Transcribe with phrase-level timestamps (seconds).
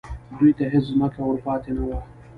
[0.37, 1.99] دوی ته هېڅ ځمکه ور پاتې نه وه